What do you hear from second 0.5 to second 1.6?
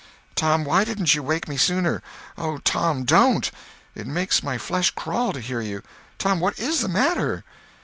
why didn't you wake me